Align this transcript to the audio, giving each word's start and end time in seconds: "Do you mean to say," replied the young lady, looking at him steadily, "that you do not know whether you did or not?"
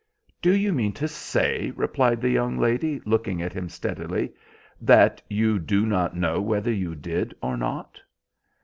"Do 0.41 0.51
you 0.55 0.73
mean 0.73 0.93
to 0.93 1.07
say," 1.07 1.69
replied 1.75 2.21
the 2.21 2.29
young 2.31 2.57
lady, 2.57 2.99
looking 3.05 3.39
at 3.43 3.53
him 3.53 3.69
steadily, 3.69 4.33
"that 4.81 5.21
you 5.29 5.59
do 5.59 5.85
not 5.85 6.17
know 6.17 6.41
whether 6.41 6.73
you 6.73 6.95
did 6.95 7.35
or 7.39 7.55
not?" 7.55 8.01